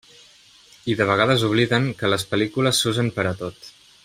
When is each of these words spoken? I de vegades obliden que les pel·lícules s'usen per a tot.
I 0.93 0.95
de 1.01 1.07
vegades 1.09 1.45
obliden 1.49 1.87
que 2.01 2.13
les 2.13 2.27
pel·lícules 2.35 2.83
s'usen 2.87 3.17
per 3.19 3.31
a 3.35 3.39
tot. 3.45 3.73